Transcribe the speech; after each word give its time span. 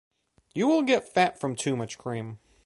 You 0.55 0.67
will 0.67 0.81
get 0.81 1.07
fat 1.13 1.39
from 1.39 1.55
to 1.57 1.75
much 1.75 1.99
cream! 1.99 2.39